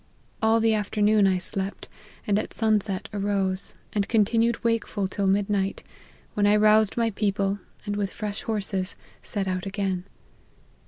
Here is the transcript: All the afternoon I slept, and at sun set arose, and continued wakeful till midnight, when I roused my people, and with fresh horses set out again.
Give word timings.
All 0.41 0.59
the 0.59 0.73
afternoon 0.73 1.27
I 1.27 1.37
slept, 1.37 1.87
and 2.25 2.39
at 2.39 2.55
sun 2.55 2.81
set 2.81 3.07
arose, 3.13 3.75
and 3.93 4.09
continued 4.09 4.63
wakeful 4.63 5.07
till 5.07 5.27
midnight, 5.27 5.83
when 6.33 6.47
I 6.47 6.55
roused 6.55 6.97
my 6.97 7.11
people, 7.11 7.59
and 7.85 7.95
with 7.95 8.09
fresh 8.11 8.41
horses 8.41 8.95
set 9.21 9.47
out 9.47 9.67
again. 9.67 10.05